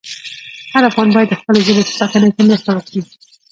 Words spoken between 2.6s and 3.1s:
وکړي.